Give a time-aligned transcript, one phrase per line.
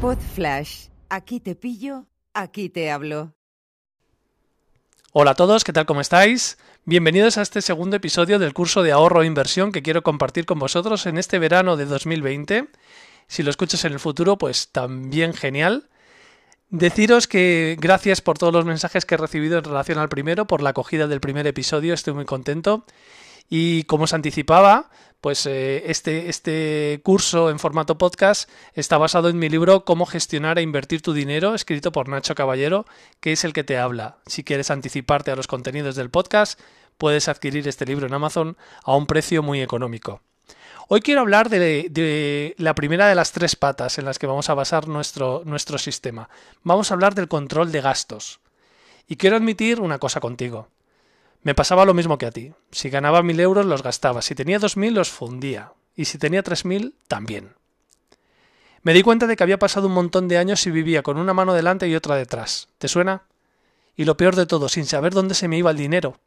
[0.00, 0.86] Pod Flash.
[1.10, 3.34] Aquí te pillo, aquí te hablo.
[5.12, 5.84] Hola a todos, ¿qué tal?
[5.84, 6.56] ¿Cómo estáis?
[6.86, 10.58] Bienvenidos a este segundo episodio del curso de ahorro e inversión que quiero compartir con
[10.58, 12.68] vosotros en este verano de 2020.
[13.26, 15.90] Si lo escuchas en el futuro, pues también genial.
[16.70, 20.62] Deciros que gracias por todos los mensajes que he recibido en relación al primero, por
[20.62, 22.86] la acogida del primer episodio, estoy muy contento.
[23.50, 24.88] Y como os anticipaba,
[25.20, 30.58] pues eh, este, este curso en formato podcast está basado en mi libro Cómo gestionar
[30.58, 32.86] e invertir tu dinero, escrito por Nacho Caballero,
[33.20, 34.18] que es el que te habla.
[34.26, 36.58] Si quieres anticiparte a los contenidos del podcast,
[36.96, 40.22] puedes adquirir este libro en Amazon a un precio muy económico.
[40.88, 44.50] Hoy quiero hablar de, de, la primera de las tres patas en las que vamos
[44.50, 46.28] a basar nuestro, nuestro sistema.
[46.62, 48.40] Vamos a hablar del control de gastos.
[49.06, 50.68] Y quiero admitir una cosa contigo.
[51.42, 52.52] Me pasaba lo mismo que a ti.
[52.70, 56.42] Si ganaba mil euros los gastaba, si tenía dos mil los fundía, y si tenía
[56.42, 57.54] tres mil también.
[58.82, 61.34] Me di cuenta de que había pasado un montón de años y vivía con una
[61.34, 62.68] mano delante y otra detrás.
[62.78, 63.24] ¿Te suena?
[63.96, 66.18] Y lo peor de todo, sin saber dónde se me iba el dinero.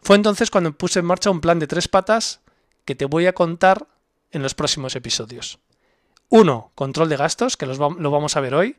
[0.00, 2.40] Fue entonces cuando puse en marcha un plan de tres patas
[2.84, 3.86] que te voy a contar
[4.32, 5.60] en los próximos episodios.
[6.28, 8.76] Uno, control de gastos, que lo vamos a ver hoy.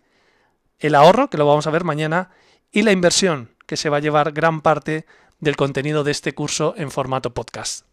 [0.79, 2.31] El ahorro, que lo vamos a ver mañana.
[2.71, 5.05] Y la inversión, que se va a llevar gran parte
[5.39, 7.85] del contenido de este curso en formato podcast.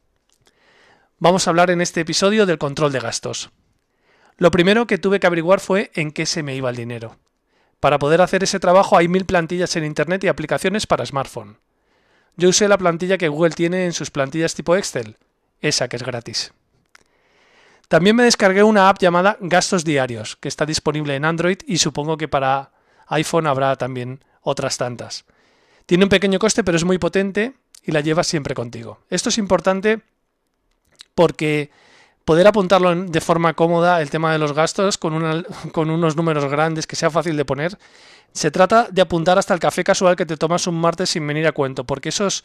[1.19, 3.51] Vamos a hablar en este episodio del control de gastos.
[4.39, 7.19] Lo primero que tuve que averiguar fue en qué se me iba el dinero.
[7.79, 11.59] Para poder hacer ese trabajo hay mil plantillas en Internet y aplicaciones para smartphone.
[12.37, 15.17] Yo usé la plantilla que Google tiene en sus plantillas tipo Excel,
[15.61, 16.53] esa que es gratis.
[17.89, 22.17] También me descargué una app llamada Gastos Diarios, que está disponible en Android y supongo
[22.17, 22.71] que para
[23.09, 25.25] iPhone habrá también otras tantas.
[25.91, 29.01] Tiene un pequeño coste, pero es muy potente y la llevas siempre contigo.
[29.11, 30.01] Esto es importante
[31.17, 31.73] porque
[32.25, 36.95] poder apuntarlo de forma cómoda, el tema de los gastos, con, unos números grandes, que
[36.95, 37.77] sea fácil de poner,
[38.31, 41.49] se trata de apuntar hasta el café casual que te tomas un martes sin venir
[41.49, 42.45] a cuento, porque esos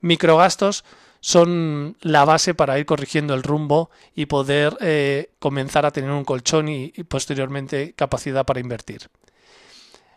[0.00, 0.82] microgastos
[1.20, 6.24] son la base para ir corrigiendo el rumbo y poder eh, comenzar a tener un
[6.24, 9.10] colchón y posteriormente capacidad para invertir.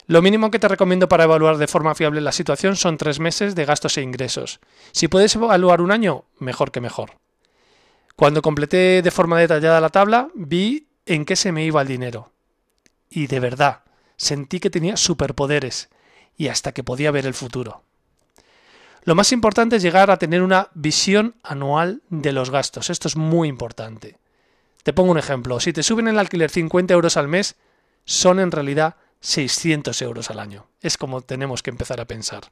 [0.08, 3.56] Lo mínimo que te recomiendo para evaluar de forma fiable la situación son tres meses
[3.56, 4.60] de gastos e ingresos.
[4.92, 7.18] Si puedes evaluar un año, mejor que mejor.
[8.16, 12.32] Cuando completé de forma detallada la tabla, vi en qué se me iba el dinero.
[13.10, 13.84] Y de verdad,
[14.18, 15.90] sentí que tenía superpoderes
[16.38, 17.84] y hasta que podía ver el futuro.
[19.04, 22.90] Lo más importante es llegar a tener una visión anual de los gastos.
[22.90, 24.20] Esto es muy importante.
[24.84, 25.60] Te pongo un ejemplo.
[25.60, 27.56] Si te suben el alquiler 50 euros al mes,
[28.06, 30.68] son en realidad 600 euros al año.
[30.82, 32.44] Es como tenemos que empezar a pensar.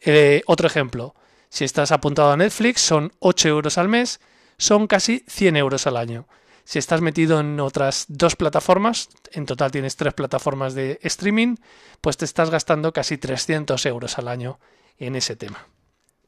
[0.00, 1.14] Eh, otro ejemplo,
[1.48, 4.20] si estás apuntado a Netflix son 8 euros al mes,
[4.56, 6.26] son casi 100 euros al año.
[6.64, 11.56] Si estás metido en otras dos plataformas, en total tienes tres plataformas de streaming,
[12.00, 14.60] pues te estás gastando casi 300 euros al año
[14.98, 15.66] en ese tema.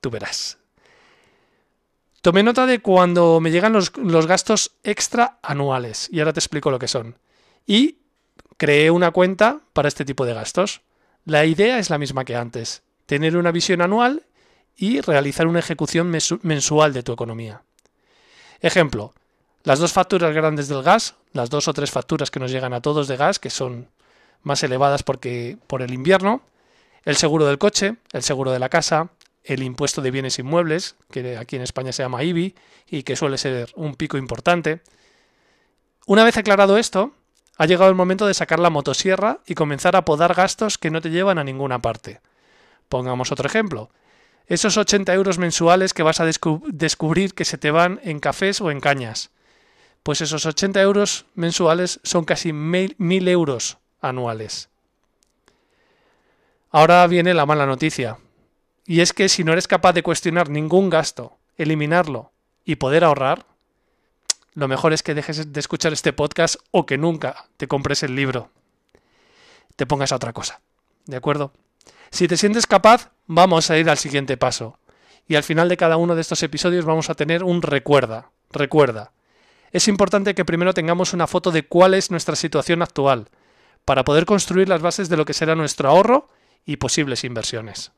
[0.01, 0.59] Tú verás.
[2.21, 6.71] Tomé nota de cuando me llegan los, los gastos extra anuales, y ahora te explico
[6.71, 7.19] lo que son.
[7.67, 7.99] Y
[8.57, 10.83] creé una cuenta para este tipo de gastos.
[11.25, 14.25] La idea es la misma que antes, tener una visión anual
[14.77, 16.11] y realizar una ejecución
[16.43, 17.63] mensual de tu economía.
[18.61, 19.13] Ejemplo,
[19.63, 22.81] las dos facturas grandes del gas, las dos o tres facturas que nos llegan a
[22.81, 23.89] todos de gas, que son
[24.43, 26.43] más elevadas porque por el invierno,
[27.05, 29.11] el seguro del coche, el seguro de la casa,
[29.43, 32.55] el impuesto de bienes inmuebles, que aquí en España se llama IBI
[32.89, 34.81] y que suele ser un pico importante.
[36.07, 37.13] Una vez aclarado esto,
[37.57, 41.01] ha llegado el momento de sacar la motosierra y comenzar a podar gastos que no
[41.01, 42.21] te llevan a ninguna parte.
[42.89, 43.91] Pongamos otro ejemplo.
[44.47, 48.71] Esos 80 euros mensuales que vas a descubrir que se te van en cafés o
[48.71, 49.31] en cañas.
[50.03, 54.69] Pues esos 80 euros mensuales son casi 1000 euros anuales.
[56.71, 58.19] Ahora viene la mala noticia.
[58.85, 62.33] Y es que si no eres capaz de cuestionar ningún gasto, eliminarlo
[62.65, 63.47] y poder ahorrar,
[64.55, 68.15] lo mejor es que dejes de escuchar este podcast o que nunca te compres el
[68.15, 68.51] libro.
[69.77, 70.61] Te pongas a otra cosa.
[71.07, 71.53] ¿De acuerdo?
[72.11, 74.79] Si te sientes capaz, vamos a ir al siguiente paso.
[75.27, 78.31] Y al final de cada uno de estos episodios vamos a tener un recuerda.
[78.51, 79.11] Recuerda.
[79.73, 83.29] Es importante que primero tengamos una foto de cuál es nuestra situación actual,
[83.85, 86.29] para poder construir las bases de lo que será nuestro ahorro
[86.65, 87.91] y posibles inversiones.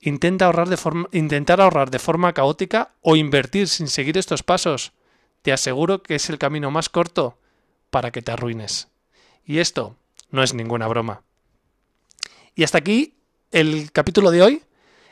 [0.00, 4.92] Intenta ahorrar de forma, intentar ahorrar de forma caótica o invertir sin seguir estos pasos
[5.42, 7.38] te aseguro que es el camino más corto
[7.90, 8.88] para que te arruines.
[9.44, 9.96] Y esto
[10.30, 11.22] no es ninguna broma.
[12.54, 13.14] Y hasta aquí
[13.50, 14.62] el capítulo de hoy.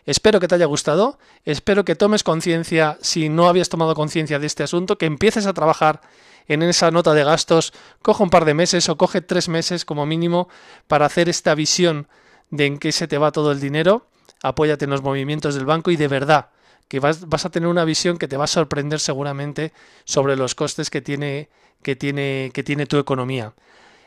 [0.04, 4.46] Espero que te haya gustado, espero que tomes conciencia, si no habías tomado conciencia de
[4.46, 6.00] este asunto, que empieces a trabajar
[6.46, 10.06] en esa nota de gastos, coge un par de meses o coge tres meses como
[10.06, 10.48] mínimo
[10.86, 12.06] para hacer esta visión
[12.50, 14.06] de en qué se te va todo el dinero,
[14.44, 16.50] apóyate en los movimientos del banco y de verdad
[16.88, 19.72] que vas, vas a tener una visión que te va a sorprender seguramente
[20.04, 21.48] sobre los costes que tiene,
[21.82, 23.54] que tiene, que tiene tu economía.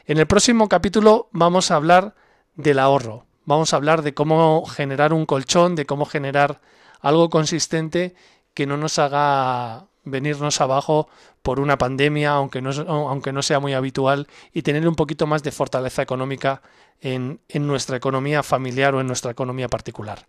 [0.05, 2.15] En el próximo capítulo vamos a hablar
[2.55, 6.61] del ahorro, vamos a hablar de cómo generar un colchón, de cómo generar
[7.01, 8.15] algo consistente
[8.53, 11.07] que no nos haga venirnos abajo
[11.41, 15.43] por una pandemia, aunque no, aunque no sea muy habitual, y tener un poquito más
[15.43, 16.61] de fortaleza económica
[16.99, 20.27] en, en nuestra economía familiar o en nuestra economía particular.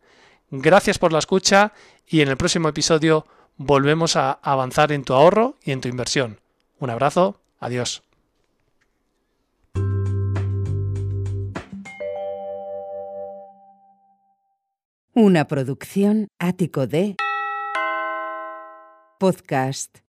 [0.51, 1.73] Gracias por la escucha
[2.07, 3.27] y en el próximo episodio
[3.57, 6.41] volvemos a avanzar en tu ahorro y en tu inversión.
[6.81, 8.03] Un abrazo, adiós.
[15.15, 17.17] Una producción ático de
[19.19, 20.01] podcast